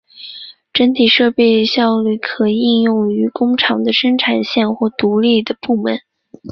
[0.73, 5.99] 整体设备效率可应用于工厂的生产线或独立的部门。